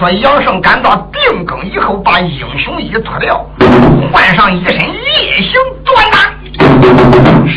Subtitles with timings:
[0.00, 3.44] 说，杨胜赶到定更以后，把英雄衣脱掉，
[4.10, 6.18] 换上一身烈性短打，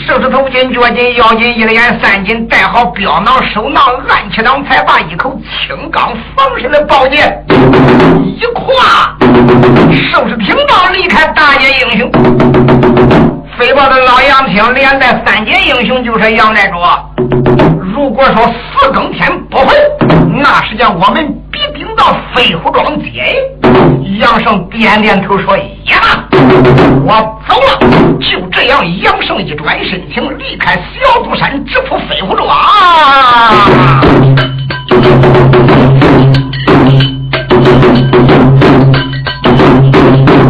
[0.05, 7.45] 手指头巾、脚巾、腰巾一连三巾，带好镖囊、手囊，暗器囊，才把一口青钢防身的宝剑
[8.25, 12.11] 一挎，收拾停当离开大街英雄。
[13.57, 16.77] 飞豹的老杨平，连带三杰英雄就是杨寨主。
[17.93, 19.75] 如果说四更天不回，
[20.41, 21.33] 那时间我们。
[21.53, 23.23] 必定到飞虎庄街，
[24.19, 26.25] 杨胜点点头说：“呀，
[27.05, 27.77] 我走了。”
[28.19, 32.49] 就这样，杨胜一转身，情离开小竹山，直扑飞虎庄。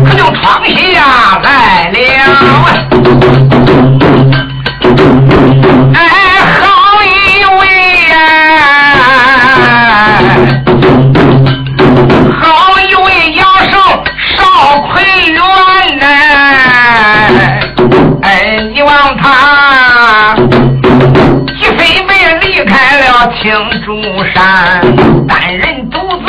[0.06, 2.93] 可就闯下来了。
[5.94, 6.00] 哎，
[6.60, 6.62] 好
[7.04, 7.06] 一
[7.60, 7.62] 位
[8.10, 8.14] 呀，
[12.42, 12.44] 好
[12.80, 13.74] 一位妖圣
[14.36, 14.42] 少
[14.92, 14.92] 魁
[15.30, 16.02] 元！
[18.24, 18.26] 哎，
[18.74, 19.24] 你望他
[21.60, 21.62] 几
[22.42, 23.42] 离开了青
[23.86, 23.88] 竹
[24.34, 24.42] 山，
[25.28, 26.28] 单人独自，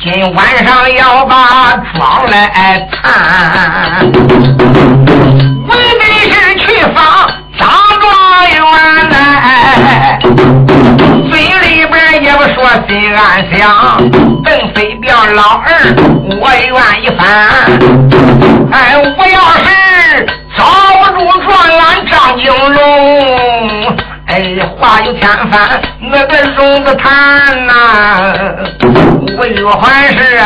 [0.00, 4.12] 今晚上要把庄来探。
[5.68, 6.96] 为的是去访
[7.58, 7.68] 张
[8.00, 8.06] 状
[8.48, 8.56] 元
[9.10, 10.18] 来，
[11.30, 12.56] 嘴里边也不说
[12.88, 13.20] 心暗
[13.54, 13.56] 想，
[14.44, 15.66] 等飞镖老儿
[16.40, 17.20] 我愿意翻。
[18.70, 19.66] 哎，我要是
[20.56, 20.60] 找
[20.98, 21.76] 不住状元
[22.10, 22.78] 张金龙，
[24.26, 24.32] 哎，
[24.78, 25.80] 话有天翻。
[26.00, 27.72] 那个容子谈呐，
[29.36, 30.40] 我若还是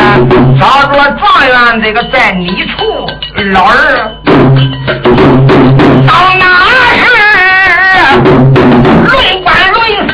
[0.59, 3.06] 找着状元这个在你处
[3.53, 4.10] 老儿，
[6.06, 6.44] 到那
[6.97, 7.00] 时
[9.06, 9.10] 论
[9.43, 9.78] 官论
[10.09, 10.12] 私，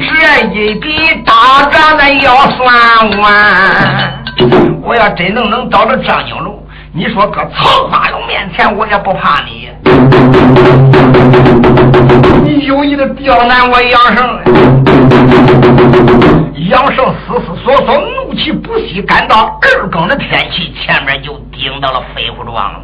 [0.00, 0.10] 这
[0.54, 0.86] 一笔
[1.24, 1.32] 到
[1.70, 2.58] 账的要算
[3.18, 3.24] 完。
[4.82, 6.65] 我要真能能找着张景龙，
[6.96, 9.68] 你说搁曹花龙面前，我也不怕你。
[12.42, 14.40] 你有意的刁难我杨胜，
[16.70, 22.80] 杨胜思思索索，怒气不息，赶到二更的天气，前面就顶到了飞虎庄了。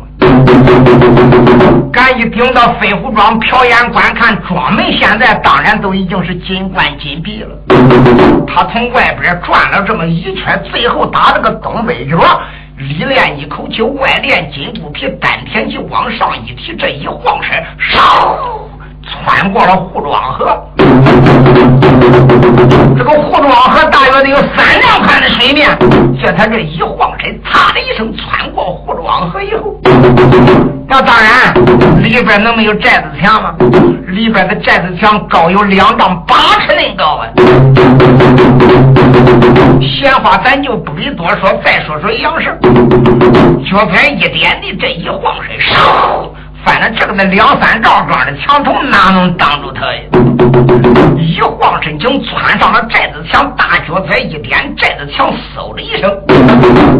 [1.90, 7.56] 赶一顶到飞虎庄，瞟眼观看，庄门现在当然都已经是金冠金碧了。
[8.46, 12.18] 他从外边转了这么一圈，最后打了个东北角，
[12.82, 18.36] 里练一口气，外练筋肚皮，丹田气往上一提，这一晃身，唰。
[19.04, 20.56] 穿过了护庄河，
[22.96, 25.68] 这个护庄河大约得有三两宽的水面。
[26.22, 29.74] 叫他这一晃身，嚓的一声穿过护庄河以后，
[30.86, 31.52] 那当然
[32.00, 33.54] 里边能没有寨子墙吗？
[34.06, 37.26] 里边的寨子墙高有两丈八尺那高啊！
[39.80, 42.56] 闲话咱就不必多说，再说说杨氏，
[43.68, 46.30] 脚踩一点的这一晃身，唰。
[46.64, 50.00] 反正这个那两三丈高的墙头哪能挡住他呀？
[51.18, 56.10] 一晃身就窜上了寨子墙，大脚踩一点，寨子墙嗖的一声，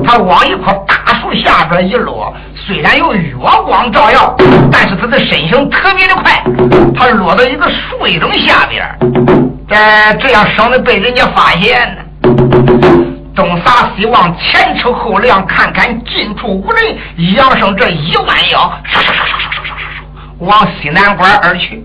[0.05, 2.35] 他往一棵大树下边一落。
[2.55, 4.35] 虽然有月光照耀，
[4.71, 6.43] 但是他的身形特别的快，
[6.97, 8.85] 他落到一个树影下边，
[9.69, 13.12] 哎，这样省得被人家发现呢。
[13.35, 16.99] 东撒西望，前出后量，看看近处无人，
[17.35, 21.83] 杨生这一弯腰，唰唰唰唰唰唰唰唰唰，往西南拐而去。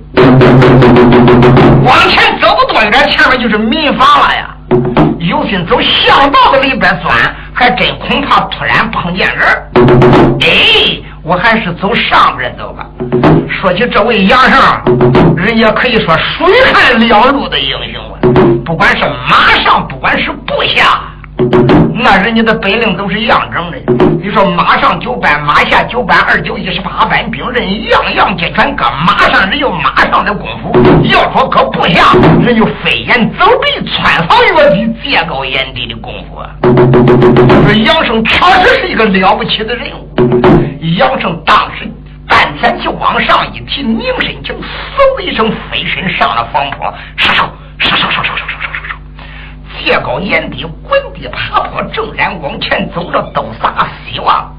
[1.86, 4.54] 往前走不多远，前面就是民房了呀。
[5.20, 9.48] 有心走巷道里边钻，还真恐怕突然碰见人。
[10.42, 12.86] 哎，我还是走上边走吧。
[13.50, 18.20] 说起这位杨生，人家可以说水旱两路的英雄啊，
[18.66, 21.02] 不管是马上，不管是步下。
[21.94, 23.78] 那人家的本领都是一样整的
[24.22, 30.72] 你说马上九班马下九班二九一十八班兵人样样皆全搁马上人有马上的功夫。
[31.04, 36.50] 要说搁部下人有飞檐走壁穿房越地借高眼低的功夫啊。
[37.66, 38.34] 说杨生确
[38.64, 40.10] 实是一个了不起的人物。
[40.98, 41.88] 杨生当时
[42.28, 47.50] 半田就往上一提拧身就嗖的一声飞身上了方坡杀手
[47.80, 48.57] 杀手杀手杀手
[49.88, 54.54] 借高眼低，滚地爬坡，正然往前走着，都撒希望。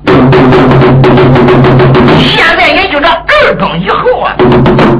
[2.18, 4.34] 现在也就这二更以后啊，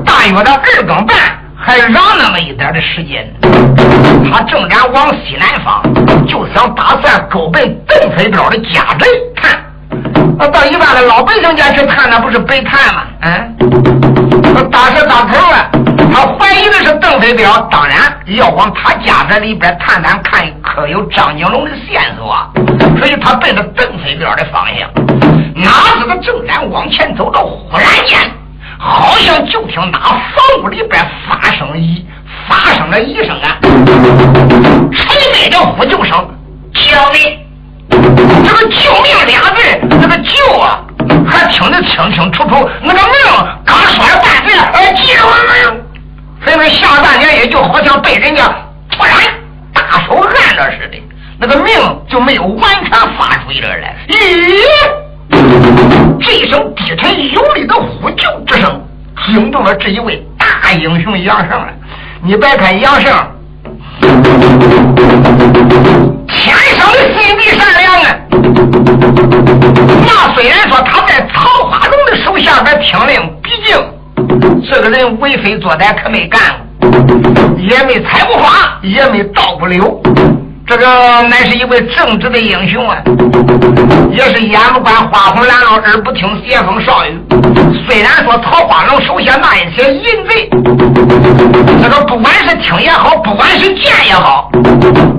[0.04, 1.16] 大约的二更半，
[1.56, 3.26] 还让那么一点的时间。
[4.30, 5.82] 他正然往西南方，
[6.26, 10.27] 就想打算勾奔邓飞彪的家人看。
[10.46, 13.02] 到一般的老百姓家去探，那不是白探吗？
[13.22, 15.68] 嗯，大是打头啊。
[16.10, 17.96] 他怀疑的是邓飞彪，当然
[18.26, 22.34] 要往他家这里边探探，看可有张景龙的线索，
[22.98, 24.88] 所以他奔着邓飞彪的方向。
[25.54, 25.70] 哪
[26.00, 28.18] 知道正然往前走着，忽然间，
[28.78, 32.06] 好像就听那房屋里边发生一
[32.48, 33.58] 发生了一声啊，
[34.92, 36.26] 锤背的呼救声，
[36.72, 37.47] 救命！
[37.90, 40.80] 这个救命俩字，那个救啊，
[41.26, 43.12] 还听得清清楚楚，那个命
[43.64, 45.02] 刚说了半句，哎，救！
[46.44, 48.44] 所以说下半年也就好像被人家
[48.90, 49.14] 突然
[49.72, 51.02] 大手按着似的，
[51.38, 51.74] 那个命
[52.08, 53.96] 就没有完全发出一来。
[54.08, 54.14] 咦，
[56.20, 58.80] 这一声低沉有力的呼救之声，
[59.26, 61.68] 惊动了这一位大英雄杨胜了。
[62.22, 63.12] 你别看杨胜
[67.14, 68.06] 心地善良啊，
[70.06, 73.76] 那虽然说他在曹花荣的手下边听令，毕竟。
[74.70, 76.40] 这个人为非作歹，可没干
[76.80, 76.90] 过，
[77.58, 80.02] 也没采过花，也没倒过柳。
[80.66, 80.86] 这个
[81.22, 82.98] 乃是一位正直的英雄啊，
[84.10, 87.18] 也是眼不观花红兰露，耳不听邪风少雨。
[87.88, 90.50] 虽然说桃花龙手下那一些淫贼，
[91.82, 94.50] 这个不管是听也好，不管是见也好，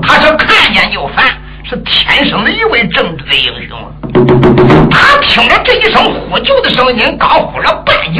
[0.03, 1.25] 他是看见就烦，
[1.69, 4.89] 是天生的一位正直的英雄。
[4.89, 8.19] 他听着这一声呼救的声音，刚呼了半截。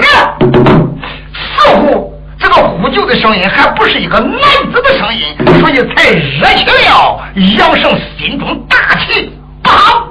[1.34, 4.40] 似乎这个呼救的声音还不是一个男
[4.72, 7.20] 子的声音，所以才惹起了
[7.58, 9.34] 杨胜心中大气。
[9.64, 10.06] 啊，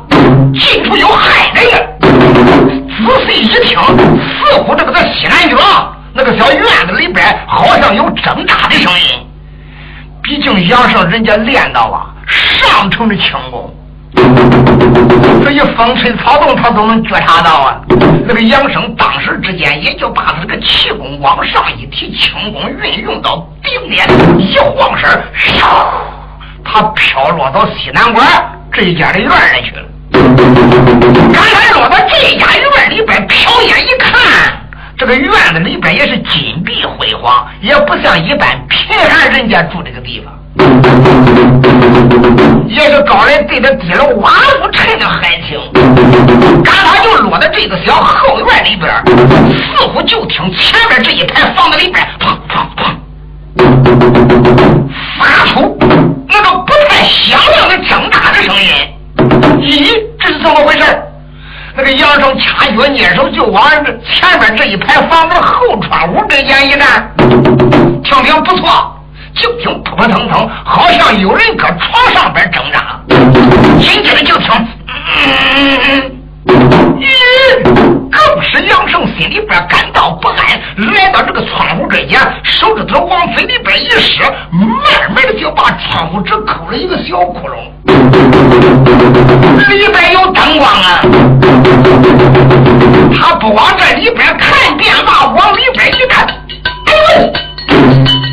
[0.52, 1.79] 近处有害人呀！
[2.00, 5.56] 仔细一听，似乎这个在西南角
[6.12, 9.26] 那个小院子里边好像有挣扎的声音。
[10.25, 13.75] 毕竟杨胜人家练到啊上乘的轻功。
[15.45, 17.81] 这一风吹草动，他都能觉察到啊！
[18.27, 24.07] 那个杨生当时之间，也就把他这个气功往上一提，轻功运用到顶点，
[24.39, 25.63] 一晃身，唰，
[26.65, 28.27] 他飘落到西南关
[28.73, 29.83] 这一家的院里去了。
[30.13, 34.13] 刚才落到这家院里边，瞟眼一看，
[34.97, 40.38] 这个院子里边也是金碧辉煌，也不像一般贫寒人家住这个地方。
[42.69, 44.31] 也是高人对着低楼瓦
[44.62, 45.59] 屋沉的海清，
[46.62, 48.90] 刚他就落在这个小后院里边，
[49.76, 52.81] 似乎就听前面这一排房子里边砰砰砰，
[55.19, 55.76] 发出
[56.28, 58.71] 那个不太响亮的挣扎的声音。
[59.61, 60.85] 咦，这是怎么回事？
[61.76, 63.71] 那个杨生掐脚蹑手就往
[64.04, 67.11] 前面这一排房子后窗户跟前一站，
[68.04, 68.95] 听听不错。
[69.40, 73.00] 就听扑扑腾腾，好像有人搁床上边挣扎。
[73.80, 74.49] 紧接着就听，
[76.47, 76.50] 嗯
[76.99, 77.07] 咦，
[78.11, 80.38] 更是杨胜心里边感到不安，
[80.92, 87.54] 来到这个窗户跟前，手指头往嘴里边一使，慢慢的就把窗户纸抠了一个小窟窿。
[89.68, 91.00] 里边有灯光啊，
[93.14, 96.26] 他不往这里边看便罢，往里边一看，
[96.87, 97.28] 哎哎，
[97.68, 98.27] 好一位杨神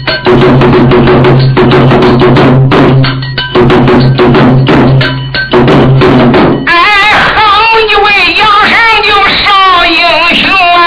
[6.65, 6.74] 哎
[7.35, 7.39] 好
[7.79, 9.43] 一位摇身就上
[9.89, 9.97] 英
[10.35, 10.43] 雄
[10.77, 10.79] 啊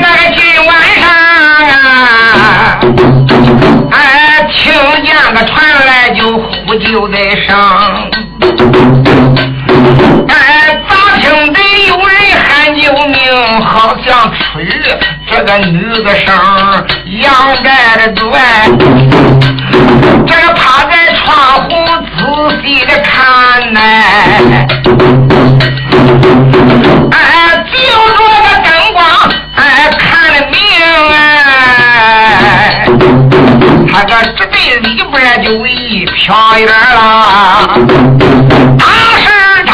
[0.00, 0.04] 那
[0.36, 1.04] 今晚上
[1.68, 1.72] 啊
[3.90, 3.94] 哎
[4.52, 4.62] 听
[5.04, 5.52] 见个传
[5.86, 7.16] 来就呼救在
[7.46, 7.54] 上。
[14.10, 15.30] 啊，哎，听见个传来就呼救的声。
[15.30, 16.28] 好像吹这个女子声，
[17.22, 17.32] 仰
[17.62, 18.22] 着嘴，
[20.26, 21.24] 这个趴在窗
[21.64, 21.70] 户
[22.16, 22.20] 仔
[22.62, 23.80] 细的看呢，
[27.12, 27.16] 哎，
[27.72, 27.74] 就
[28.14, 29.00] 着那灯光，
[29.56, 29.58] 哎，
[29.98, 30.02] 看
[30.34, 30.54] 得明
[31.12, 31.14] 哎，
[33.90, 36.70] 他个这对里边就一飘烟了，
[38.78, 38.86] 当
[39.18, 39.24] 时
[39.66, 39.72] 他。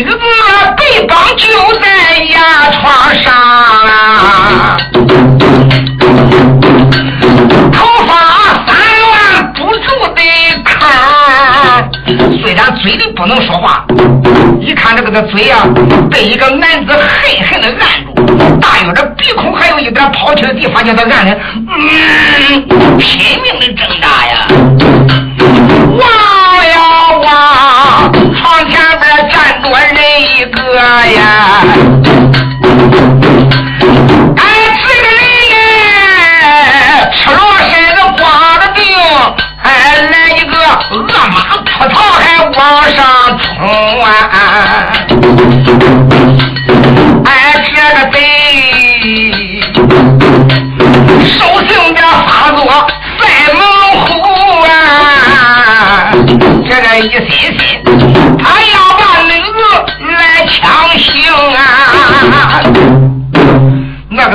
[0.00, 0.16] 女子
[0.78, 1.46] 被绑就
[1.78, 3.30] 在牙床上，
[7.70, 8.10] 头发
[8.66, 8.68] 散
[9.04, 10.22] 乱不住的
[10.64, 11.90] 看，
[12.42, 13.84] 虽然嘴里不能说话，
[14.58, 15.66] 一看这个的嘴啊，
[16.10, 18.14] 被一个男子狠狠的按住。
[18.58, 21.38] 大约这鼻孔还有一点抛弃的地方，叫他按的，
[21.68, 24.46] 嗯，拼命的挣扎呀！
[25.98, 26.06] 哇
[30.82, 32.19] 呀！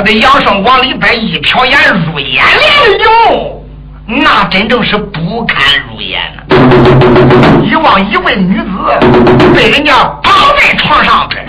[0.06, 3.60] 的杨生往里边一瞟眼，入眼帘哟，
[4.06, 5.58] 那真正是不堪
[5.90, 6.44] 入眼呐！
[7.64, 8.68] 一望一位女子
[9.52, 11.44] 被人家绑在床上边。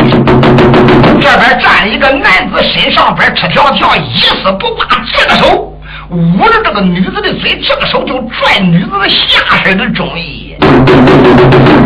[1.22, 5.72] 这边站一个男子，身上边赤条条，一丝不挂，这个手
[6.10, 10.37] 捂着这个女子的嘴，这个手就拽女子的下身的中意。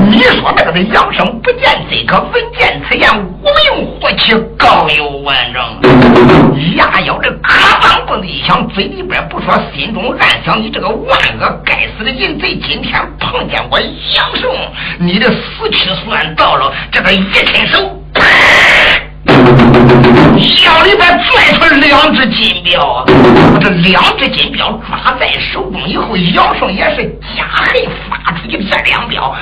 [0.10, 3.54] 你说那个的杨生不见贼，可闻见此言，无名
[4.00, 5.78] 火气，高有万丈。
[6.76, 14.50] 牙咬着，咔当蹦的一响，嘴里边不说，心中暗想：你这个万恶该死的淫贼，今天碰见我杨生，
[15.00, 16.72] 你的死期算到了。
[16.92, 17.98] 这个一伸手。
[20.42, 23.12] 箱里边拽出两只金表，把
[23.60, 27.04] 这两只金镖抓在手中以后，杨胜也是
[27.36, 27.68] 加恨
[28.10, 29.36] 发出一这两表，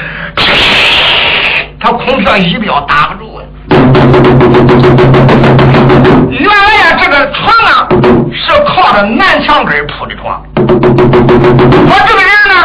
[1.79, 3.45] 他空调一表打不住啊！
[6.31, 7.87] 原来呀，这个床啊
[8.33, 10.63] 是靠着南墙根铺的床，我
[12.07, 12.55] 这个人呢，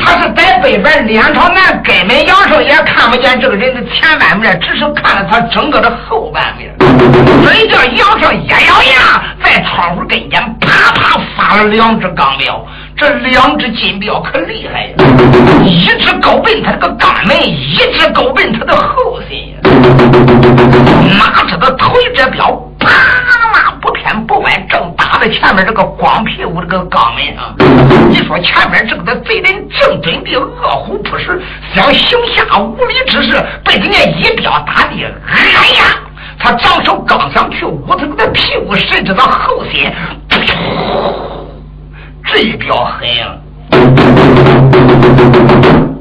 [0.00, 6.74] 他是在北边脸朝南，根本杨胜也看不见这个人的前半面，只是看了他整个的后半面。
[7.44, 12.66] 所以叫杨胜一咬牙，在窗户跟前啪啪发了两只钢镖。
[13.02, 14.94] 这两只金镖可厉害呀！
[15.66, 19.52] 一只勾奔他这个肛门，一只勾奔他的后心。
[21.18, 22.46] 哪知道头一只镖
[22.78, 27.52] 啪啦不偏不歪，正打在前面这个光屁股这个肛门上。
[28.08, 31.42] 你说前面这个贼人正准备饿虎扑食，
[31.74, 34.94] 想行下无礼之事，被人家一镖打的，
[35.26, 35.98] 哎呀！
[36.38, 39.90] 他掌手刚想去捂他个屁股，谁知道后心，
[42.24, 43.34] 这一镖狠呀！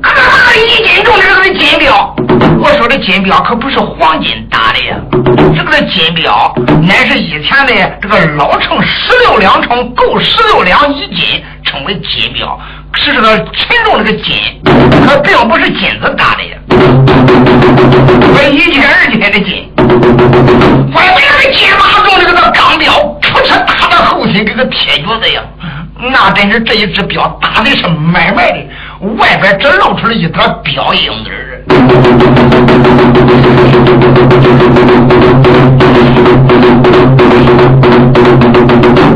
[0.01, 2.15] 咔，一斤重的这个金镖，
[2.59, 4.95] 我说的金镖可不是黄金打的呀，
[5.55, 12.59] 这个金镖乃是以前的这个老称十六两称，够十六两一斤，称为金镖。
[12.93, 14.61] 是这个沉重这个金，
[15.07, 19.71] 可并不是金子打的呀，我一斤二斤的金，
[20.93, 25.41] 外边那个金马中的这个钢镖，噗哧打到后心，跟个铁脚子一样，
[26.03, 28.67] 那真是这一只镖打的是满满的，
[29.19, 31.61] 外边只露出了一点镖印子儿。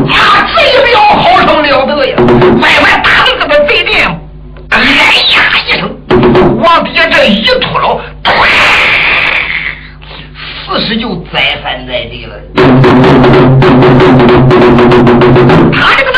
[0.08, 2.14] 啊，这一镖好生了得呀，
[2.62, 3.56] 外外打的这个。
[3.66, 4.06] 贼人，
[4.70, 4.84] 哎呀
[5.66, 5.80] 一声，
[6.62, 7.98] 往底下这一秃噜，
[10.64, 12.34] 死尸就栽翻在地了。
[15.72, 16.12] 他这个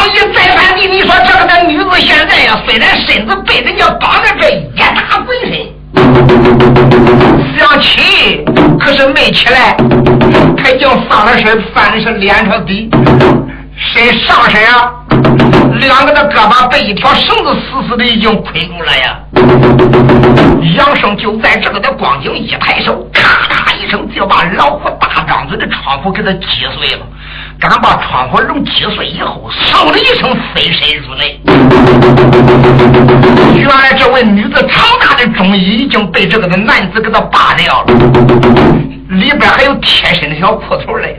[0.00, 5.52] 那死尸刚刚一栽翻地，你说这个那女子现在呀，虽然身子被人家绑在这一打滚身，
[7.58, 8.42] 想起
[8.78, 9.76] 可是没起来，
[10.56, 12.88] 他已经翻了身，翻的是脸朝地。
[13.92, 14.92] 身上身啊，
[15.80, 19.18] 两个的胳膊被一条绳子死死的已经捆住了呀。
[20.76, 26.46] 杨生就在这个的光景一抬手，咔嚓一声就把老虎大张嘴的窗户给他击
[26.78, 27.06] 碎了。
[27.60, 31.38] 敢把窗户拢击碎以后，嗖的一声飞身入内。
[33.54, 37.92] 原来这位女子长大的中衣已经被这个的男子给他扒掉了。
[39.10, 41.18] 里边还有贴身的小裤头嘞。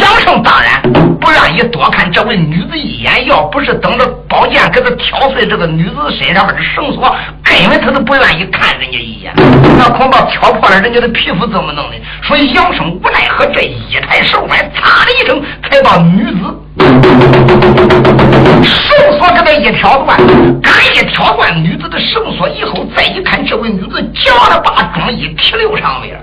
[0.00, 0.80] 杨胜当然
[1.20, 9.34] 不愿意多看这位女子一眼，要不是等着宝剑给他挑碎这个女子身上面的绳索，根本他都不愿意看人家一眼。
[9.76, 11.96] 那恐怕挑破了人家的皮肤怎么弄的？
[12.26, 16.60] 所以杨生无奈何，这一抬手腕，嚓的一声，才把女子。
[18.64, 20.18] 绳索给他一挑断，
[20.62, 26.18] 刚一挑断女子的绳索以后，再一看，这位女子夹了把中衣提溜上面，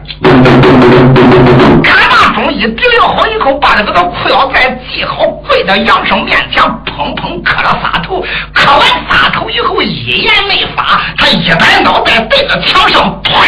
[1.83, 13.45] 刚把中衣提溜好以后，把这个裤腰带系好，跪到杨生面前，砰砰磕了仨头，磕完仨头以后，一言没发，他一摆脑袋对着墙上，啪，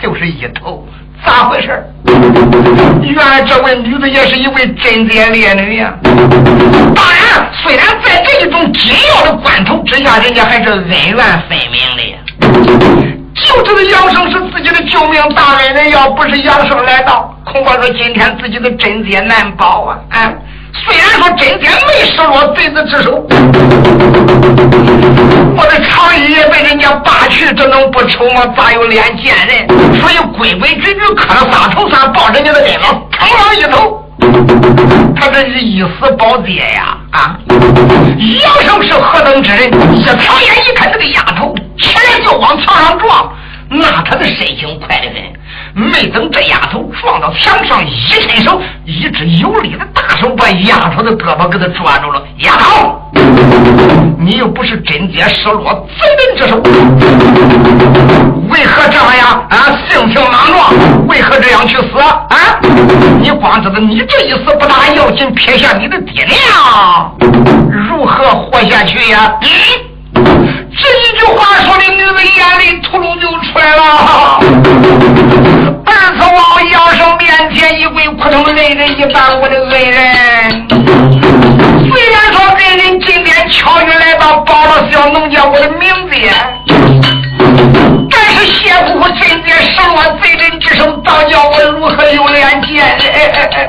[0.00, 0.86] 就是一头。
[1.24, 1.84] 咋回事？
[3.02, 5.92] 原来这位女子也是一位贞洁烈女呀。
[6.02, 11.16] 当然，虽然在这一种紧要的关头之下，人家还是恩怨
[11.48, 12.02] 分明的。
[13.34, 19.98] 就知道杨生是自己的救命大恩人，要不是杨生来到，恐怕说今天自己的贞洁难保啊！
[20.10, 20.32] 啊。
[20.72, 23.26] 虽然说真天没失落贼子之手，
[25.56, 28.46] 我的长衣也被人家扒去，这能不丑吗？
[28.56, 29.68] 咋有脸见人？
[30.00, 34.02] 所以规规矩矩磕了仨头，算抱人家的恩了，腾了一头，
[35.16, 36.96] 他这是一死保爹呀！
[37.12, 37.36] 啊，
[38.18, 39.68] 杨生是何等之人？
[39.94, 43.32] 一瞟眼一看这个丫头，起来就往墙上撞，
[43.68, 45.39] 那他的身形快得很。
[45.74, 52.22] 没等这丫头撞到墙上，一伸手，一只有力的大手把丫头的胳膊给她抓住了。
[52.38, 53.00] 丫头，
[54.18, 56.56] 你又不是真接失落贼人之手，
[58.50, 59.78] 为何这样啊？
[59.88, 62.26] 性情莽撞，为何这样去死啊？
[63.20, 67.16] 你光知道你这一死不大要紧，撇下你的爹娘，
[67.70, 69.32] 如何活下去呀？
[70.82, 74.40] 这一句话说的，女子眼里突噜就出来了。
[75.84, 80.66] 儿子往杨生面前一跪，扑通泪人一般，我的恩人。
[81.92, 86.14] 虽然说恩人今天巧遇来到保了小农家我的名字，
[88.10, 92.82] 但是谢姑姑真的失落贼人之手，倒叫我如何有脸见？
[93.12, 93.68] 哎哎哎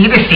[0.00, 0.30] 你的心，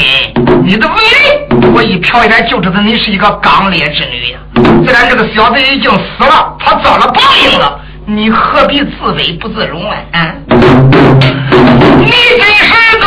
[0.63, 4.39] 你的为人，我一瞟一眼就知道你是一个刚烈之女呀！
[4.87, 10.35] 既然这个小子已经死了，他遭了报应了，你何必自卑不自容啊？
[10.51, 13.07] 你真是个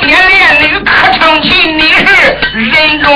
[0.00, 2.04] 铁链女，可称起你是
[2.52, 3.10] 人中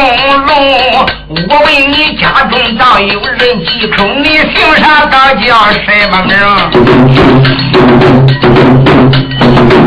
[0.47, 1.07] 龙。
[1.51, 5.05] 我为你家中倒有人几口，你姓啥？
[5.05, 6.35] 倒叫什么名？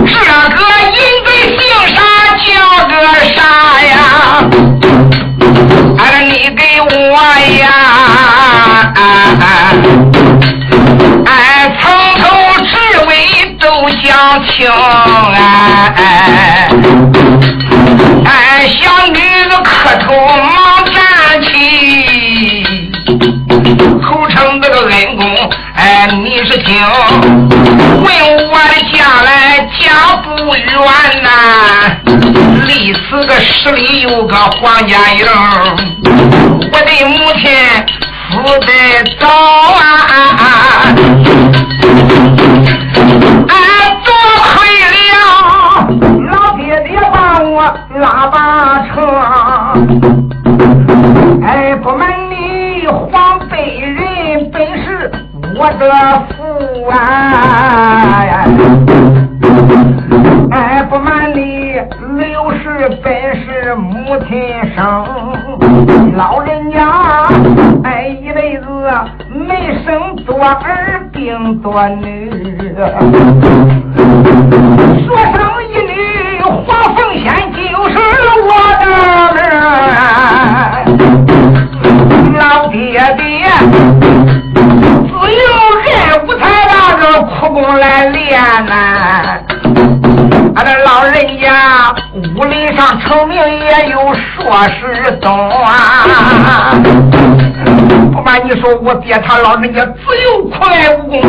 [0.05, 0.13] 这
[0.55, 0.61] 个
[0.93, 1.59] 应该姓
[1.95, 1.99] 啥？
[2.45, 2.49] 叫
[2.87, 2.93] 个
[3.35, 3.39] 啥
[3.81, 3.95] 呀？
[5.97, 6.89] 俺你给我
[7.59, 7.63] 呀！
[11.25, 11.29] 俺
[11.79, 11.83] 从
[12.17, 12.23] 头
[12.63, 12.71] 至
[13.07, 13.09] 尾
[13.59, 13.63] 都
[14.01, 14.01] 想
[14.45, 14.49] 听
[15.95, 15.99] 哎！
[18.25, 18.29] 俺
[18.69, 19.17] 小女
[19.49, 19.69] 子磕
[20.05, 20.05] 头
[20.37, 20.51] 忙
[20.91, 20.95] 站
[21.43, 21.49] 起，
[24.01, 25.21] 口称这个恩公，
[25.75, 26.69] 哎，你是听？
[29.79, 30.53] 家不远
[31.23, 31.27] 呐，
[32.67, 35.25] 离此个十里有个黄家营，
[36.71, 37.43] 我的母亲
[38.29, 38.33] 死
[38.65, 38.69] 得
[39.19, 39.81] 早啊，
[43.47, 43.53] 俺
[44.03, 44.07] 多
[44.55, 44.57] 亏
[44.91, 44.93] 了
[46.31, 47.53] 老爹爹把我
[47.99, 48.35] 拉把
[48.87, 48.93] 成，
[51.43, 53.95] 哎，不瞒你，黄辈人
[54.51, 55.11] 本是
[55.57, 55.83] 我的
[56.29, 56.33] 父
[56.89, 56.95] 啊，
[60.51, 61.79] 哎，不瞒你，
[62.17, 64.29] 刘氏本是母亲
[64.75, 65.05] 生，
[66.15, 66.77] 老人家
[67.83, 68.65] 哎一辈子
[69.29, 72.29] 没生多儿病多女，
[75.05, 75.37] 说生
[75.69, 75.91] 一女
[76.43, 76.59] 黄
[76.95, 77.95] 凤仙就是
[78.43, 78.49] 我
[78.81, 78.83] 的
[79.37, 79.45] 儿，
[82.37, 82.77] 老爹
[83.17, 83.23] 爹
[85.07, 85.47] 自有
[85.85, 85.89] 任
[86.27, 88.29] 务才拿着苦功来练
[88.65, 89.50] 呐。
[90.53, 91.95] 俺这老人家
[92.35, 96.75] 武林上成名也有硕士懂啊！
[98.11, 101.21] 不瞒你说，我爹他老人家自有狂爱武功，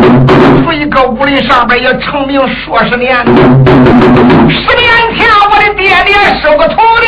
[0.65, 3.17] 所以搁武林上边也成名硕十年。
[3.25, 7.07] 十年前我的爹爹收个徒弟，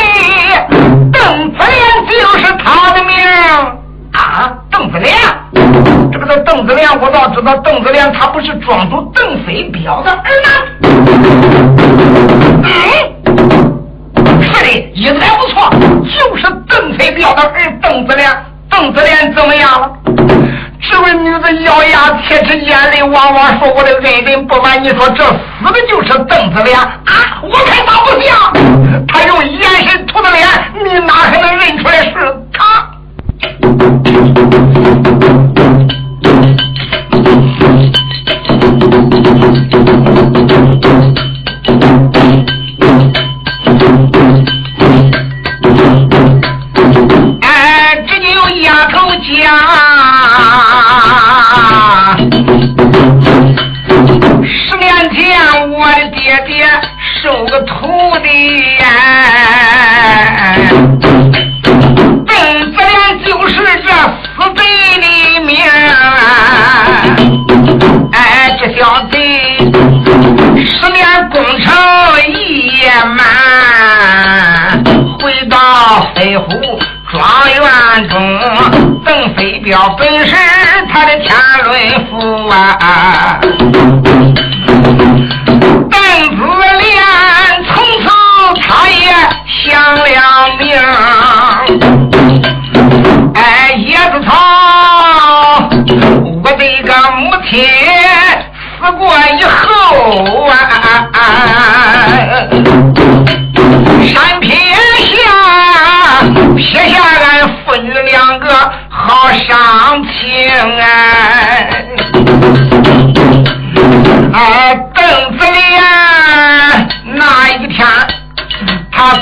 [1.12, 3.16] 邓子莲就是他的名
[4.12, 5.12] 啊，邓子莲。
[6.14, 10.48] 这个叫邓子良，我倒知道邓子良，他不是庄主邓飞彪的儿吗？
[12.62, 12.70] 嗯，
[14.40, 15.68] 是的，意思还不错，
[16.16, 18.32] 就是邓飞彪的儿邓子良。
[18.70, 19.90] 邓子良怎么样了？
[20.88, 25.32] 这位女子咬牙切齿，眼泪汪汪，说：“我的恩人，不瞒你说，这死
[25.64, 27.42] 的就是邓子良啊！
[27.42, 28.36] 我看他不像，
[29.08, 30.46] 他用眼神涂的脸，
[30.84, 31.53] 你哪还能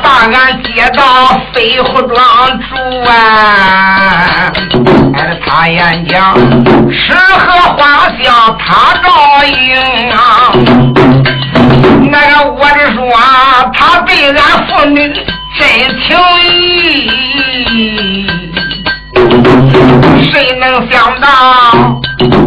[0.03, 1.03] 把俺接到
[1.53, 2.17] 飞虎庄
[2.61, 2.67] 住
[3.11, 3.13] 啊，
[5.15, 6.35] 哎，他演讲
[6.91, 9.09] 吃喝花销他照
[9.45, 9.51] 应
[10.11, 10.17] 啊。
[12.11, 13.01] 那个我的说，
[13.75, 14.97] 他对俺父女
[15.59, 15.61] 真
[16.01, 16.47] 情义，
[20.33, 21.27] 谁能想到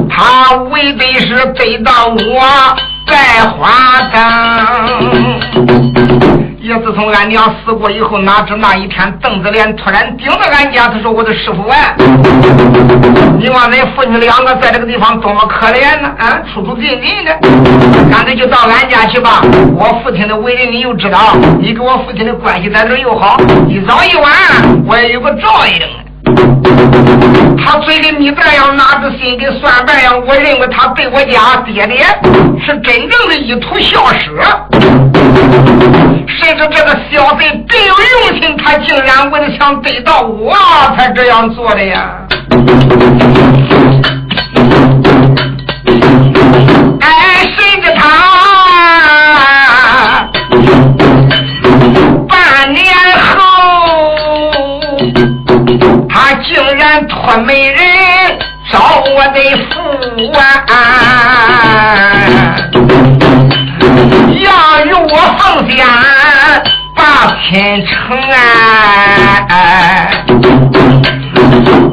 [0.10, 3.14] 他为的是得到我百
[3.58, 4.16] 花灯。
[6.66, 11.78] 也自从俺娘死过以后，哪知那一天邓子莲突然盯着俺家，他说：“我的师傅啊，
[13.38, 16.12] 你望恁父女两个在这个地方多么可怜呢？
[16.18, 17.32] 啊，出出进进的，
[18.10, 19.44] 干脆就到俺家去吧。
[19.76, 24.34] 我父亲的为人你又知道，你跟我父亲的关系在这又好，一早一晚
[24.88, 26.05] 我也有个照应。
[27.66, 30.22] 他嘴里没这样，拿着心跟算盘样。
[30.26, 32.06] 我认为他对我家爹爹
[32.66, 34.32] 是真正的一图孝舍。
[36.40, 40.56] 谁知这个小贼别有用心，他竟然为了想得到我
[40.98, 42.12] 才这样做的呀！
[47.02, 48.25] 哎，谁知他
[57.08, 57.80] 托媒人
[58.72, 59.76] 找我的父
[60.34, 60.74] 啊！
[64.42, 65.86] 要与我奉先
[66.96, 67.02] 把
[67.44, 67.94] 亲成
[68.32, 68.36] 啊！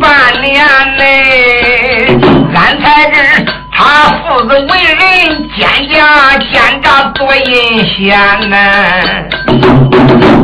[0.01, 0.07] 半
[0.41, 0.55] 年
[0.97, 1.01] 内，
[2.55, 3.17] 俺才知
[3.73, 3.79] 他
[4.23, 8.57] 父子为人奸诈，奸诈多阴险呐！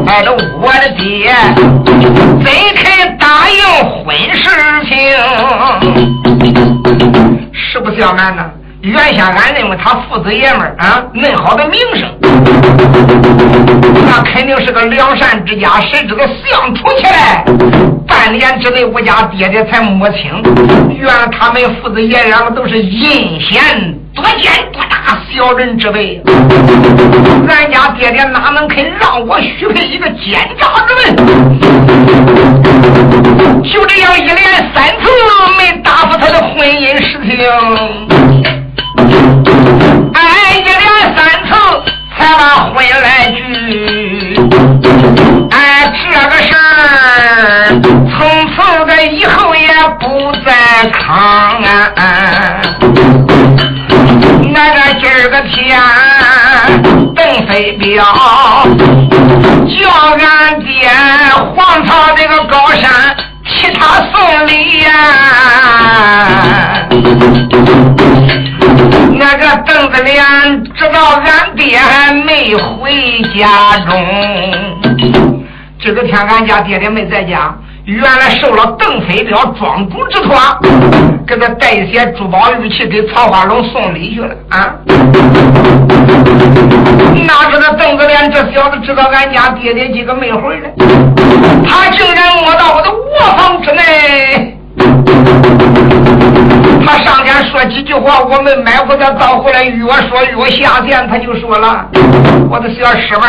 [0.07, 0.25] 哎，
[0.61, 1.33] 我的爹
[2.45, 3.57] 怎肯答应
[4.05, 4.45] 婚事
[4.87, 4.91] 情？
[7.53, 8.45] 实不相瞒呢。
[8.81, 12.09] 原先俺认为他父子爷们啊，恁好的名声，
[14.07, 15.81] 那肯定是个良善之家。
[15.81, 17.45] 谁知道相处起来，
[18.19, 20.43] 半年之内我家爹爹才摸清，
[20.91, 23.63] 原来他们父子爷俩都是阴险
[24.13, 26.21] 多奸多大小人之辈。
[27.49, 31.15] 俺家爹爹哪能肯让我许配一个奸诈之辈？
[33.71, 34.37] 就这样一连
[34.75, 35.09] 三次
[35.57, 37.39] 没答复他的婚姻事情。
[40.13, 41.55] 哎，一连三次
[42.19, 43.39] 才把婚来聚。
[45.51, 45.57] 哎，
[45.93, 46.57] 这个事儿
[48.11, 48.17] 从
[48.51, 48.55] 此
[48.87, 49.69] 的以后也
[50.01, 50.49] 不再
[50.91, 52.01] 扛啊。
[54.53, 55.81] 那个今儿个天，
[57.15, 57.87] 邓飞彪
[59.69, 59.77] 叫
[60.19, 60.91] 俺爹
[61.55, 63.81] 黄草这个高山替他
[64.13, 64.89] 送礼呀。
[69.19, 70.25] 那个邓子莲
[70.75, 75.45] 知道俺爹还没回家中，
[75.81, 77.53] 这个天俺家爹爹没在家，
[77.85, 80.39] 原来受了邓飞彪庄主之托，
[81.27, 84.77] 给他带一些珠宝玉器给曹花龙送礼去了啊！
[87.27, 90.71] 哪知道邓子莲这小子知道俺家爹爹几个没回来，
[91.67, 94.55] 他竟然摸到我的卧房之内。
[96.89, 101.85] 他上前说几句话，我们埋伏他，到后来越说越下贱，他就说了
[102.49, 103.27] ：“我的小师妹，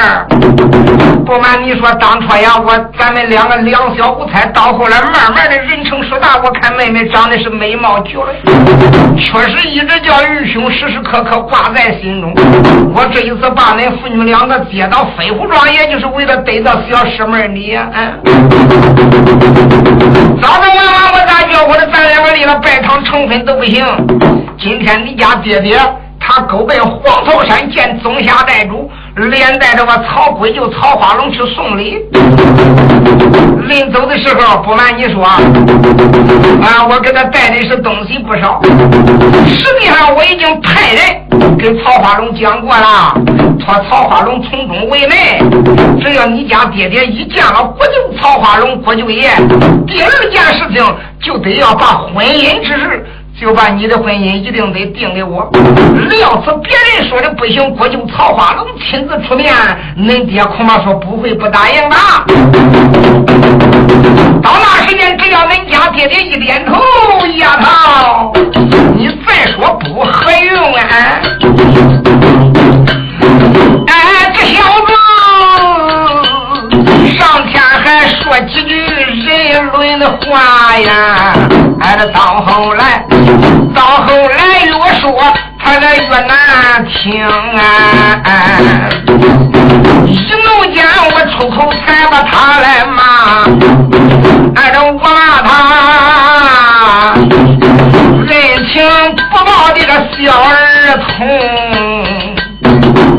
[1.25, 8.33] 不瞒你说，当初呀，我咱们两个两小无猜，到后来慢慢的人成熟大，我看妹妹长得是美貌绝伦，
[9.17, 12.33] 确实一直叫愚兄时时刻刻挂在心中。
[12.95, 18.21] 我这一次把恁父女两个接到飞虎庄，也就是为了得到小师妹你呀，嗯。
[20.41, 23.45] 早早晚晚我咋叫我的咱两个离了拜堂成婚？
[23.49, 23.83] 都不行。
[24.59, 25.75] 今天你家爹爹
[26.19, 31.97] 他勾奔黄桃山见宗下寨主，连带着我曹贵就曹花龙去送礼。
[33.67, 38.61] 临走的时候，不瞒你说，啊，我给他带的是东西不少。
[39.47, 43.15] 实际上我已经派人跟曹花龙讲过了，
[43.59, 45.39] 托曹花龙从中为媒。
[46.01, 49.31] 只要你家爹爹一见了国舅曹花龙国舅爷，
[49.87, 50.85] 第二件事情
[51.19, 53.05] 就得要把婚姻之事。
[53.39, 55.49] 就把你的婚姻一定得定给我。
[56.19, 59.55] 要是别人说的不行，我就曹花龙亲自出面，
[59.97, 62.25] 恁爹恐怕说不会不答应吧。
[64.43, 66.81] 到那时间，只要恁家爹爹一点头，
[67.37, 68.33] 丫头，
[68.97, 70.81] 你再说不合用啊！
[73.87, 74.91] 哎，这小子
[77.17, 81.33] 上天还说几句人伦的话呀！
[81.81, 83.05] 俺，这到后来。
[83.73, 85.11] 到后来越说
[85.59, 88.25] 他那越难听啊！
[90.05, 90.09] 一
[90.43, 93.03] 怒间我出口才把他来骂，
[94.55, 95.07] 挨着我骂
[95.43, 95.47] 他
[98.27, 98.31] 人
[98.67, 98.75] 情
[99.31, 100.49] 不报的个小儿
[101.17, 101.17] 童，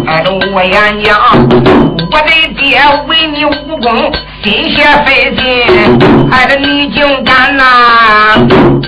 [0.07, 1.09] 挨着我演讲，
[2.11, 4.13] 我的爹为你武功。
[4.43, 5.45] 心血费尽，
[6.31, 7.65] 害得你竟敢呐！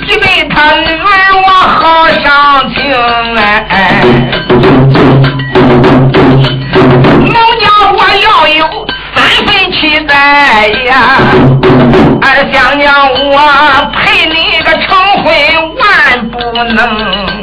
[0.06, 1.06] 逼得他女儿
[1.44, 2.80] 我好伤情
[3.68, 4.02] 哎！
[7.20, 8.60] 奴家我要有
[9.14, 10.94] 三分期待呀！
[12.22, 12.88] 二想娘
[13.30, 13.36] 我
[13.92, 14.88] 陪你个成
[15.22, 15.26] 婚
[15.76, 15.82] 万
[16.30, 16.34] 不
[16.72, 17.41] 能，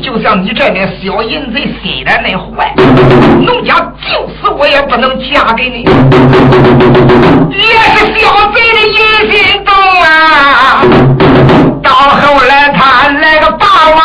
[0.00, 2.74] 就像你这点小淫贼心眼那坏，
[3.44, 5.84] 农家就死我也不能嫁给你。
[7.52, 7.62] 也
[7.94, 8.96] 是小贼的阴
[9.32, 9.72] 心动
[10.02, 10.82] 啊！
[11.82, 13.98] 到后来他来个霸王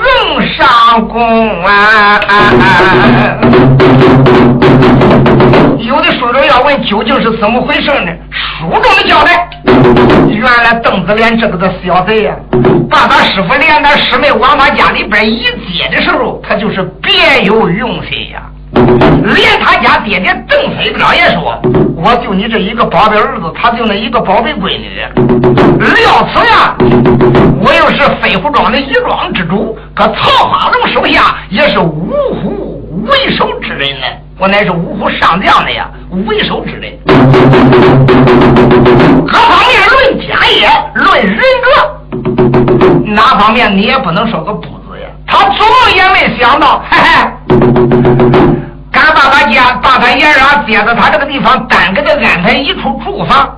[0.00, 2.20] 龙上宫啊！
[5.92, 8.10] 有的书友要问究竟是怎么回事呢？
[8.32, 9.46] 书中的交代，
[10.26, 12.34] 原来邓子莲这个的小贼呀，
[12.88, 18.42] 把他师傅连他师妹往他家里边一接的时候，他就是别有用心呀。
[18.72, 21.60] 连他家爹爹邓飞彪也说
[21.94, 25.04] ：“我就你这一个宝贝儿子，他就那一个宝贝闺女。
[25.78, 26.74] 料此呀，
[27.60, 34.06] 我又是飞虎庄的一庄之主，可曹花龙手下也是五虎为首之人呢。
[34.42, 35.88] 我乃是五虎上将的呀，
[36.26, 36.92] 为首之人。
[37.06, 37.14] 各
[39.38, 41.70] 方面论家业，论人格，
[43.04, 45.06] 哪方面你也不能说个不字呀。
[45.28, 47.06] 他做梦也没想到，嘿嘿。”
[48.90, 53.48] 敢把他家把他爷俩接到他这个地方，单给他安排一处住房，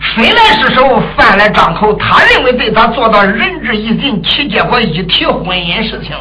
[0.00, 1.92] 水来是手，饭来张口。
[1.98, 6.16] 他认为对他做到仁至义尽，其结果一提婚姻事情，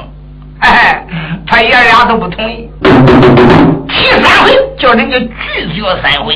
[0.60, 1.02] 哎，
[1.48, 2.70] 他爷俩都不同意。
[4.02, 5.28] 第三回叫人家拒
[5.76, 6.36] 绝三回。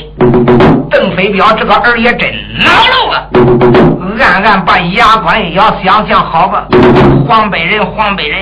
[0.92, 3.26] 邓飞彪这个儿也真恼了啊！
[4.22, 6.68] 暗暗把牙关一咬，想想好吧，
[7.28, 8.40] 黄北人，黄北人，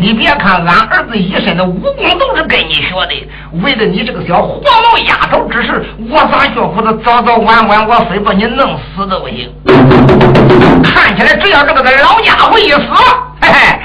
[0.00, 3.28] 你别看俺儿子一身的武功都是跟你学的，
[3.62, 6.90] 为了你这个小黄毛丫头之事，我咋学不得？
[7.04, 9.52] 早早晚晚我非把你弄死都不行。
[10.82, 12.80] 看起来只要这个老家伙一死，
[13.42, 13.78] 嘿嘿，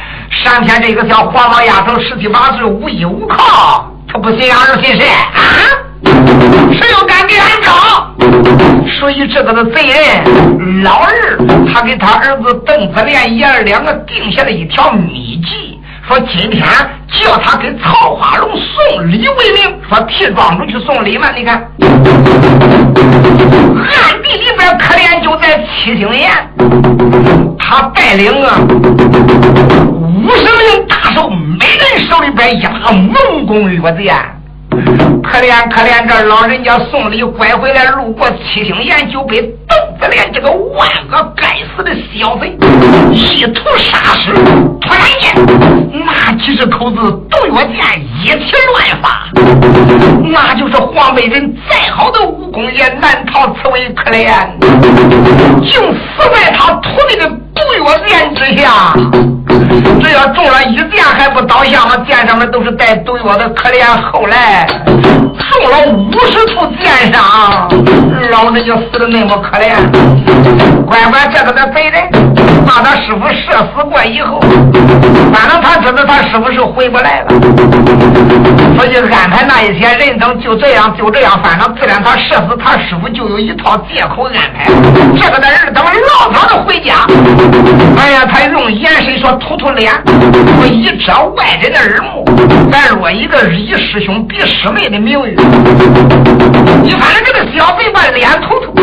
[0.45, 5.41] 上天这个小黄毛丫头十七八岁无依无靠，他不信俺儿信谁啊？
[6.03, 7.71] 谁又敢给俺找？
[8.99, 11.37] 所以这个的贼人老二，
[11.71, 15.26] 他给他儿子邓子莲爷儿两个定下了一条秘籍，
[16.07, 16.63] 说今天
[17.11, 21.31] 叫他给曹花龙送礼为名，说替庄主去送礼嘛。
[21.35, 21.55] 你看，
[23.75, 26.31] 暗地里边可怜就在七星岩，
[27.59, 28.57] 他带领啊
[29.91, 34.15] 五十名大手，每人手里边一把猛攻月剑。
[35.23, 42.55] 可怜可怜，这老人家送礼拐回来，路过七星岩，就被邓子莲这个万恶该死的小贼
[43.11, 44.33] 一图杀死。
[44.81, 45.33] 突然间，
[46.05, 46.97] 那几十口子
[47.29, 47.75] 毒药剑
[48.23, 49.27] 一起乱发，
[50.31, 54.27] 那就是黄北人再好的武功也难逃此为可怜，
[55.63, 58.93] 竟死在他徒弟的毒药剑之下。
[60.01, 61.97] 只要中了一箭还不倒下吗？
[62.07, 67.67] 剑上面都是带毒药的，可怜后来中了五十处箭伤，
[68.31, 69.73] 老子就死的那么可怜。
[70.85, 72.09] 乖乖，这个的贼人
[72.65, 74.39] 把他师傅射死过以后，
[75.33, 77.27] 反正他知道他师傅是回不来了，
[78.77, 84.65] 所以安排那一些人等就这样就这样，反正自然他射死他师傅就有一套借口安排。
[85.19, 86.95] 这个的人等老早的回家，
[87.97, 92.25] 哎呀，他用眼神说突突脸，我一遮外人的耳目，
[92.71, 95.35] 咱落一个以师兄比师妹的名誉。
[96.83, 98.73] 你反正这个小贼把脸突突，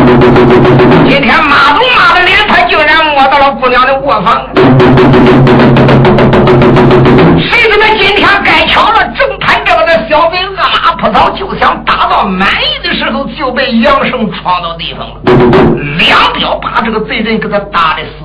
[1.08, 4.46] 今天骂都骂的脸，他竟然摸到了姑娘的卧房。
[7.38, 15.16] 谁知道今天该巧了，正摊这个小贼恶马扑草，就想打到满意的时候，就被杨生闯到地方了，
[15.98, 18.24] 两镖把这个贼人给他打的死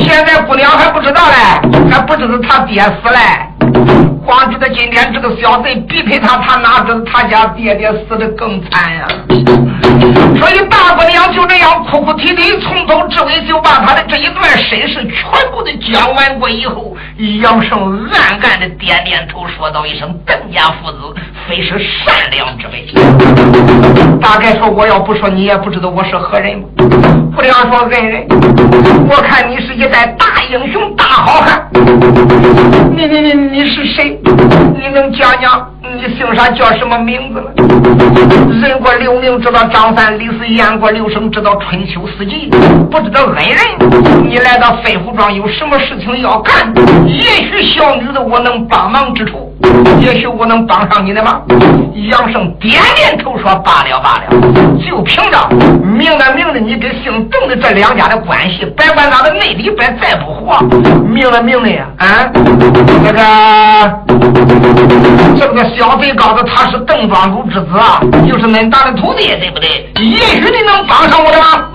[0.00, 3.18] 现在姑娘还不知道嘞，还不知道他爹死嘞。
[4.24, 9.06] 光知道今天这个小贼逼迫他，他哪知道他家爹爹死的更惨呀？
[10.38, 16.96] 所以大姑娘就这样哭哭啼啼，从头至尾就把他的这一段身世全部的讲完过以后，
[17.42, 20.98] 杨胜暗暗的点点头，说道一声：“邓家父子
[21.48, 22.86] 非是善良之辈。”
[24.22, 27.21] 大概说我要不说你也不知道我是何人吗？
[27.34, 28.26] 不要说恩人，
[29.08, 31.66] 我看你是一代大英雄、大好汉。
[32.94, 34.20] 你你你你是谁？
[34.74, 37.50] 你能讲讲你姓啥叫什么名字吗？
[38.62, 42.50] 人过留名知道张三李四，言过留声知道春秋四季，
[42.90, 44.28] 不知道恩人。
[44.28, 46.72] 你来到飞虎庄有什么事情要干？
[47.06, 49.51] 也许小女子我能帮忙之处，
[50.00, 51.42] 也许我能帮上你的忙。
[52.10, 54.24] 杨胜点点头说：“罢了罢了，
[54.84, 55.48] 就凭着
[55.82, 60.58] 明了明了你跟姓邓的这两家的关系，别管他的内里边再不活，
[61.04, 62.30] 明了明了呀啊，
[63.04, 63.20] 那个。”
[65.38, 69.90] 这个小贼告的他是邓庄主之子啊，又是恁大的徒弟，对不对？
[70.02, 71.70] 也许你能帮上我的忙。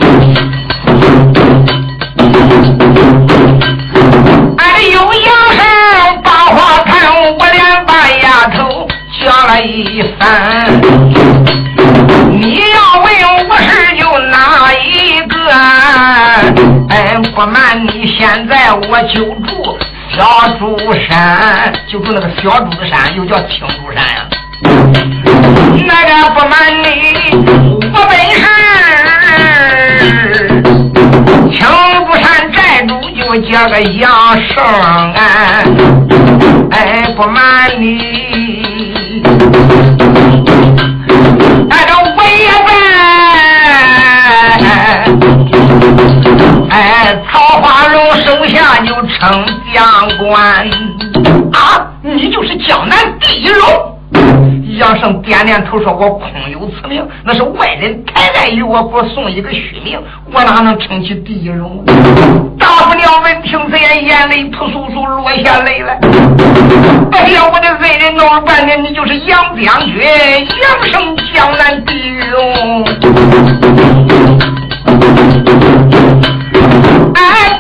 [4.58, 5.32] 哎呦，呀
[9.62, 10.82] 一番。
[12.32, 13.06] 你要问
[13.50, 15.36] 我是有哪一个？
[16.90, 19.78] 哎，不瞒你，现在我就住。
[20.10, 20.78] 小竹
[21.08, 24.26] 山，就住那个小竹子山，又叫青竹山呀。
[25.86, 26.88] 那个不瞒你，
[27.94, 28.42] 我本是
[31.52, 31.60] 青
[32.06, 33.20] 竹山寨主，就
[33.52, 34.08] 叫个杨
[34.48, 35.16] 胜啊！
[36.72, 38.27] 哎，不瞒你，
[49.20, 49.44] 称
[49.74, 49.84] 将
[50.20, 50.70] 官
[51.52, 51.88] 啊！
[52.04, 53.94] 你就是江南第一荣。
[54.78, 60.00] 杨胜点点头，说：“我空有此名，那是外人抬来与我国送一个虚名，
[60.32, 61.84] 我哪能称其第一荣？”
[62.60, 66.00] 大姑娘闻听此言，眼泪扑簌簌落下泪来。
[67.12, 70.00] 哎呀，我的恩人，闹了半天，你就是杨将军，
[70.62, 72.86] 杨胜江南第一荣。
[77.16, 77.58] 哎，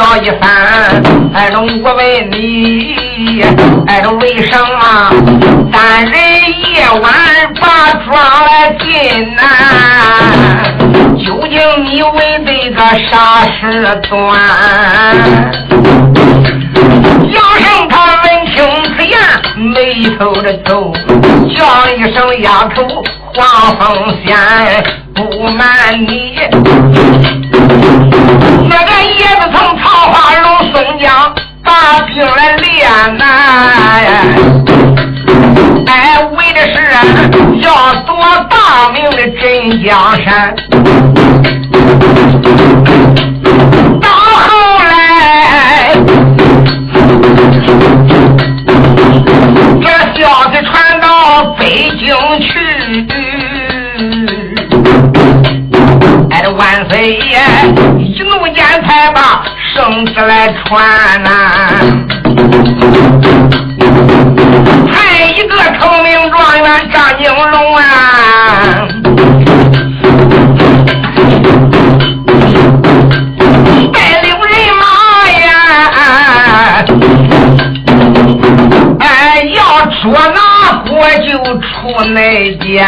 [0.00, 0.48] 叫一番，
[1.34, 3.44] 哎，这我问你，
[3.86, 5.10] 哎，这为什么
[5.70, 6.12] 三人
[6.72, 7.12] 夜晚
[7.60, 9.42] 把庄来进呐？
[11.18, 12.80] 究竟你为这个
[13.10, 13.60] 啥事
[14.08, 14.10] 端？
[17.02, 18.56] 杨胜他闻听
[18.96, 19.16] 此言，
[19.56, 19.74] 眉
[20.18, 20.92] 头的皱，
[21.54, 22.76] 叫一声丫头
[23.34, 24.28] 黄凤仙，
[25.14, 25.18] 不
[25.50, 26.38] 瞒你。
[28.68, 31.34] 那个叶子从桃花龙松江
[31.64, 33.24] 把兵来练呐，
[35.86, 36.76] 哎，为的是
[37.62, 37.66] 要
[38.04, 38.08] 夺
[38.48, 39.88] 大明的镇江
[40.24, 40.54] 山。
[49.82, 49.86] 这
[50.20, 50.20] 消
[50.52, 51.04] 息传到
[51.58, 51.64] 北
[51.98, 52.08] 京
[52.40, 52.48] 去。
[56.30, 57.38] 哎万岁爷
[57.98, 59.42] 一怒间才把
[59.74, 61.28] 圣旨来传呐，
[64.90, 68.79] 派一个聪明状元张景龙啊，
[82.70, 82.86] 内奸。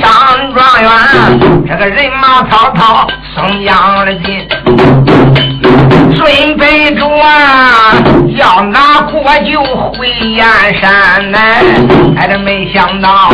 [0.00, 0.90] 张状元，
[1.66, 4.46] 这个人马滔滔，松江的进，
[6.14, 7.94] 准备着啊，
[8.36, 9.62] 要拿国酒
[9.92, 10.46] 回燕
[10.80, 11.38] 山呢。
[12.16, 13.30] 哎，这没想到，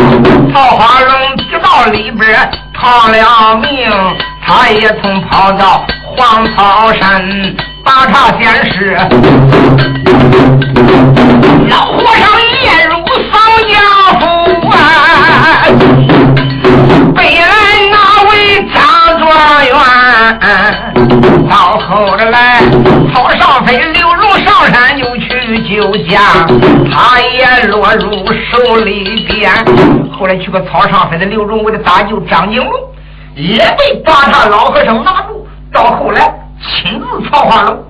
[0.52, 3.90] 桃花龙直到里边逃了命，
[4.46, 5.84] 他也曾跑到
[6.16, 7.22] 黄草山，
[7.84, 8.96] 把他先是
[11.68, 12.96] 老和尚夜入
[13.30, 13.74] 扫家
[14.18, 14.39] 府。
[17.20, 17.46] 北来
[17.90, 18.80] 那位张
[19.18, 19.28] 状
[19.66, 19.74] 元，
[21.50, 22.62] 到后来
[23.12, 25.28] 曹尚飞刘荣上山就去
[25.68, 26.46] 救驾，
[26.90, 28.10] 他也落入
[28.50, 29.52] 手里边。
[30.18, 32.72] 后来去个曹尚飞的刘荣为了搭救张景龙，
[33.34, 35.46] 也被把他老和尚拿住。
[35.70, 36.22] 到后来
[36.58, 37.84] 亲自曹化龙。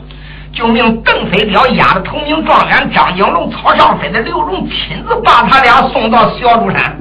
[0.52, 6.96] 就命邓飞彪押着同名状元张景龙、曹尚飞的刘荣亲自把他俩送到小竹山。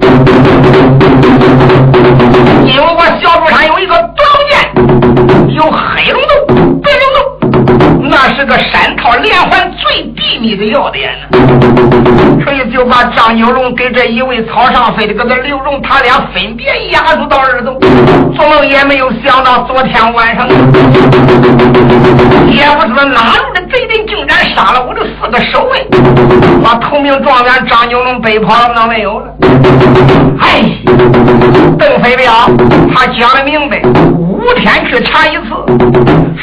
[2.64, 4.14] 因为我小竹山有一个宝
[4.48, 7.19] 剑，有黑龙洞、白龙洞，
[8.02, 11.38] 那是个山套连环最秘密的要点呢。
[12.44, 17.78] 所以就把张九龙给这一位曹尚飞的跟这刘荣他俩分别押入到二洞。
[18.34, 20.48] 做梦也没有想到，昨天晚上
[22.48, 23.36] 也不知道哪。
[23.36, 25.86] 路的贼人竟然杀了我的四个守卫，
[26.62, 29.26] 把同名状元张九龙背跑了，那没有了。
[30.40, 30.62] 哎，
[31.78, 32.32] 邓飞彪
[32.94, 33.82] 他讲的明白，
[34.16, 35.50] 五天去查一次，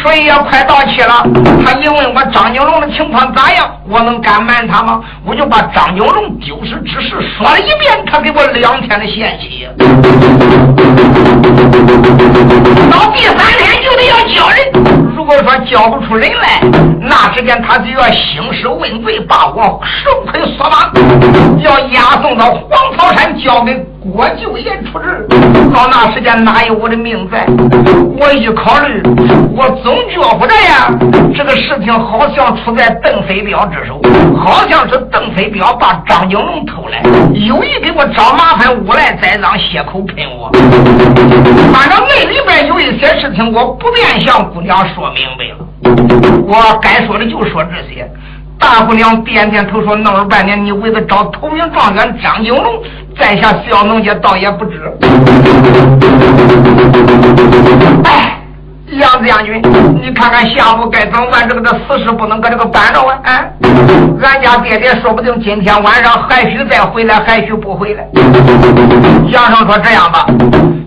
[0.01, 1.25] 所以也快到期了。
[1.65, 5.01] 他一问我张九龙的情况咋样，我能敢瞒他吗？
[5.25, 9.67] 我就把张九龙丢失之事说了一遍，他给我两天的限期。
[12.91, 14.57] 到第三天就得要交人。
[15.15, 16.61] 如果说交不出人来，
[17.01, 20.91] 那时间他就要兴师问罪，把我绳捆索绑，
[21.61, 23.73] 要押送到黄草山交给
[24.11, 25.27] 郭舅爷处置。
[25.73, 27.45] 到那时间哪有我的命在？
[28.19, 29.01] 我一考虑，
[29.55, 30.89] 我总觉不得呀，
[31.35, 34.01] 这个事情好像出在邓飞彪之手，
[34.37, 37.01] 好像是邓飞彪把张景龙偷来，
[37.33, 40.49] 有意给我找麻烦，诬赖栽赃，血口喷我。
[41.71, 45.11] 反正那里边有一些事情，我不便向姑娘说。
[45.17, 45.57] 明白了，
[46.45, 48.09] 我该说的就说这些。
[48.59, 52.81] 大姑娘点点头说：“弄了半天，你为了找头名状元张景龙，
[53.19, 54.81] 在下小农家倒也不知。”
[58.05, 58.39] 哎，
[58.91, 59.61] 杨子将军，
[60.01, 61.47] 你看看下午该怎么办？
[61.47, 63.19] 这个的死事不能搁这个办着啊！
[63.23, 63.45] 啊，
[64.23, 68.07] 俺家爹爹说不定今天晚上还许再回来，还许不回来。
[69.29, 70.25] 杨生说：“这样吧，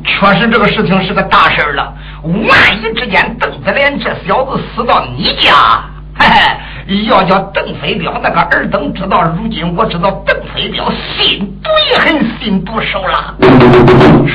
[0.04, 1.92] 确实这个事情是个大事儿了。
[2.22, 5.52] 万一之间邓子莲这小子死到你家，
[6.18, 6.40] 嘿嘿，
[7.06, 10.84] 要叫邓飞彪那个二等知道，如今我知道邓飞彪
[11.16, 13.34] 心毒也很，心毒手了，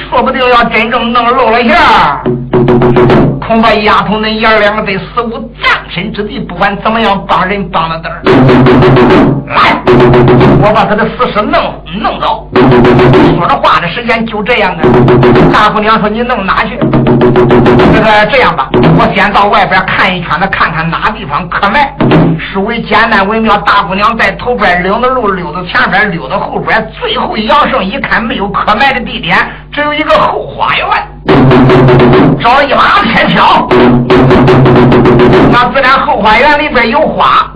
[0.10, 2.22] 说不定要真正弄漏了馅儿。”
[3.46, 5.32] 恐怕丫头恁爷儿两个得死无
[5.62, 8.22] 葬身之地，不管怎么样帮人帮了点儿。
[9.46, 9.80] 来，
[10.64, 11.62] 我把他的死尸弄
[12.02, 12.50] 弄走。
[13.38, 14.82] 说着话的时间就这样啊。
[15.54, 16.80] 大姑娘说：“你弄哪去？”
[17.94, 21.96] 这个这样吧，我先到外边看一圈子，看看哪地方可卖。
[22.52, 23.58] 是为简单为妙。
[23.60, 29.38] 大姑娘在头边领着路，溜到前边，溜到后边，最后杨胜一看没有可卖的地点，
[29.72, 30.88] 只有一个后花园。
[32.40, 33.68] 找一把铁锹，
[35.52, 37.52] 那自然后花园里边有花，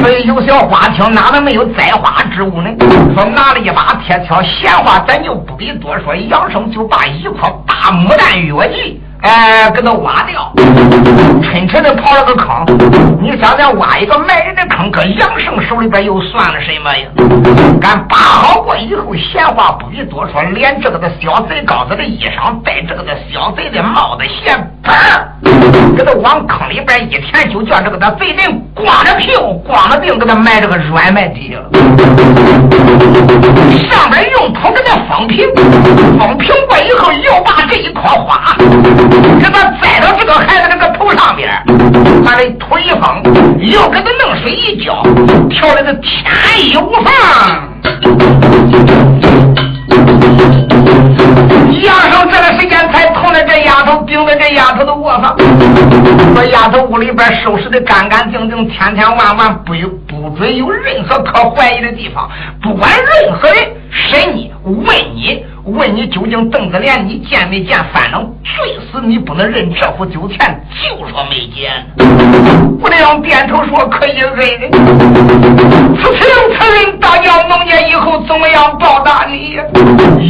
[0.00, 2.68] 所以有小花厅，哪能没有栽花之物呢？
[3.14, 9.01] 说拿了一把铁锹，闲话咱就不必多说，杨生就把一颗大牡丹药剂。
[9.22, 10.52] 哎，给他挖掉，
[11.42, 12.66] 沉沉的刨了个坑。
[13.20, 17.06] 你想想，挖一个埋人的坑，搁杨胜手里边又算了什么呀？
[17.82, 24.92] 俺扒好过以后，闲话不必多说，连这个的小贼羔子的衣裳，戴这个的小贼的帽子，先啪，
[25.96, 31.70] 给他往坑里边一填，就叫这个的贼人光着屁股、光着腚给他埋这个软埋底下了。
[33.88, 35.46] 上边用土给他封平，
[36.18, 38.56] 封平过以后，又把这一颗花。
[39.38, 41.50] 给他栽到这个孩子这个头上边，
[42.24, 43.22] 把这土一放，
[43.60, 45.02] 又给他弄水一浇，
[45.50, 46.12] 跳的是天
[46.66, 47.12] 衣无缝。
[51.82, 55.36] 杨生这个时间才同了这丫头，顶在这丫头的卧房，
[56.34, 62.30] 说丫头屋里边收拾的干干净净，千千万万不有不准有任何可怀疑的地方，
[62.62, 63.56] 不管任何人
[63.90, 65.11] 审你问你。
[65.72, 67.78] 问你究竟邓子莲你见没见？
[67.92, 71.72] 反正最死你不能认这副酒钱，就说没见。
[72.78, 74.70] 不良点头说可以认。
[74.70, 76.20] 此情
[76.58, 79.56] 此人，大叫弄见以后怎么样报答你？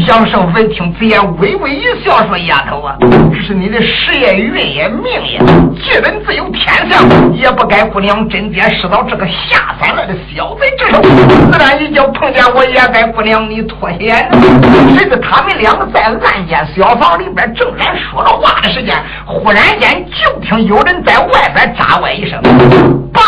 [0.06, 5.38] 杨胜闻听此言，微微一笑说：“丫头啊，这是你的事业运也命也，
[5.80, 11.00] 基本自有天相，也不该姑娘真爹失到这个下三滥的小贼之手。
[11.02, 14.28] 自然一叫碰见我，也该姑娘你脱险。
[14.96, 22.38] 谁知？”他们两个在暗间小房里边正在说着话的时间，忽然间就听有人在外边扎外一声
[23.10, 23.22] “报”，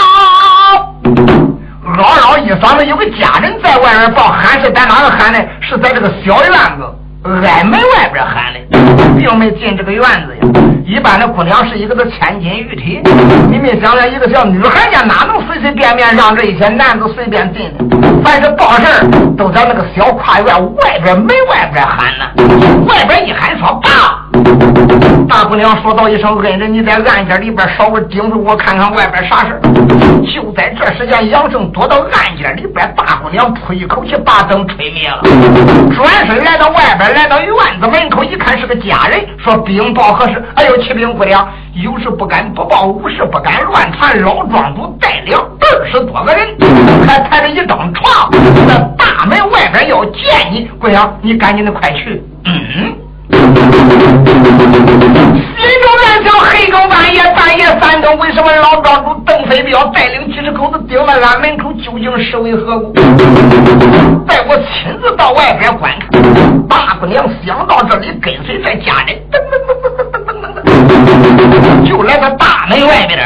[1.96, 5.38] 嗷嗷一嗓子，有个家人在外边报，喊是在哪个喊呢？
[5.62, 6.94] 是在这个小院子
[7.24, 8.78] 挨门外边喊的，
[9.18, 10.46] 并没进这个院子呀。
[10.84, 13.00] 一般的姑娘是一个个千金玉体，
[13.50, 18.22] 你们想想，一个小女孩家哪能随随便便让这一些男子随便进呢？
[18.22, 19.08] 凡是报事儿，
[19.38, 22.84] 都在那个小跨院外边门外边喊呢。
[22.86, 24.20] 外边一喊说：“爸！”
[25.28, 29.58] 大姑娘说道一声：“恩人，你在暗间里边稍微盯着我看看外边啥事
[30.32, 35.22] 就在这时间，杨胜躲到暗间里边，大姑娘吹一口气把灯吹灭了，
[35.94, 40.76] 转身来到外边，来到院子门口一看是个家人，说：“禀报何事？”哎呦！
[40.84, 44.20] 启禀姑娘，有事不敢不报，无事不敢乱传。
[44.20, 46.46] 老庄主带领二十多个人，
[47.06, 48.30] 还抬着一张床，
[48.68, 50.68] 在大门外边要见你。
[50.78, 52.22] 姑娘，你赶紧的快去。
[52.44, 53.03] 嗯。
[53.44, 53.52] 心
[55.82, 61.72] 中暗想：黑更半夜，半夜三更，为什么老庄主邓飞彪带领几十口子盯在俺门口？
[61.84, 62.92] 究竟是为何故？
[64.26, 66.08] 待我亲自到外边观看。
[66.66, 70.58] 大姑娘想到这里，跟随在家人，噔噔噔噔噔噔噔。
[71.86, 73.20] 就来到大门外边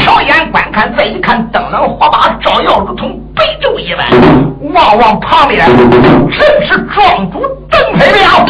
[0.00, 4.04] 稍眼观看，再一看，灯笼火把照耀，如同白昼一般。
[4.74, 7.40] 望望旁边，正是庄主
[7.70, 8.44] 邓飞彪，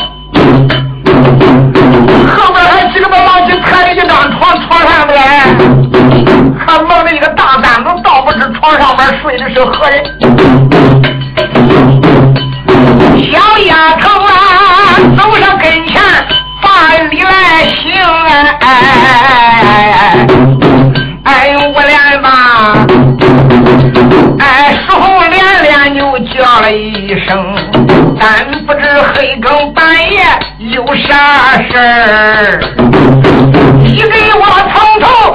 [2.27, 4.09] 后边还几个老老去抬了一张
[4.39, 5.17] 床，床上边
[6.59, 10.05] 还蒙着一个大担子，倒不知床上边睡的是何人。
[13.31, 14.31] 小丫头啊，
[15.17, 16.03] 走上跟前。
[16.65, 17.31] 按理来
[17.69, 18.71] 行，哎，哎哎
[19.23, 20.17] 哎哎哎
[21.25, 21.25] 哎！
[21.25, 21.31] 哎，
[21.75, 21.93] 我连
[28.73, 30.23] 不知黑更半夜
[30.75, 32.59] 有啥事儿。
[33.83, 35.35] 你给我从头